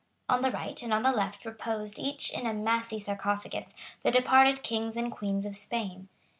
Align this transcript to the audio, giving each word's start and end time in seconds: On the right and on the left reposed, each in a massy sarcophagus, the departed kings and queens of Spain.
On 0.27 0.41
the 0.41 0.49
right 0.49 0.81
and 0.81 0.91
on 0.91 1.03
the 1.03 1.11
left 1.11 1.45
reposed, 1.45 1.99
each 1.99 2.31
in 2.31 2.47
a 2.47 2.55
massy 2.55 2.97
sarcophagus, 2.99 3.67
the 4.01 4.09
departed 4.09 4.63
kings 4.63 4.97
and 4.97 5.11
queens 5.11 5.45
of 5.45 5.55
Spain. 5.55 6.07